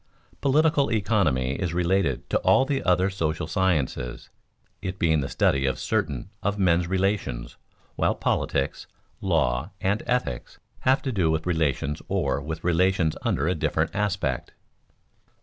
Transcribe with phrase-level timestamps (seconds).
[0.41, 4.31] _Political economy is related to all the other social sciences,
[4.81, 7.55] it being the study of certain of men's relations,
[7.97, 8.87] while politics,
[9.21, 13.91] law, and ethics have to do with other relations or with relations under a different
[13.93, 14.53] aspect.